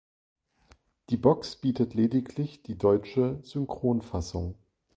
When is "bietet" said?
1.57-1.93